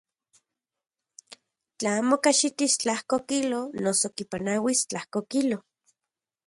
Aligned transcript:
Tla 1.77 1.91
amo 2.01 2.15
kajxitis 2.23 2.73
tlajko 2.81 3.17
kilo 3.29 3.59
noso 3.83 4.07
kipanauis 4.15 4.79
tlajko 4.89 5.19
kilo. 5.31 5.57